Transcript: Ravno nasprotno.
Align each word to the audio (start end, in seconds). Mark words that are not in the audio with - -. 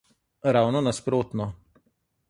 Ravno 0.57 0.81
nasprotno. 0.87 1.49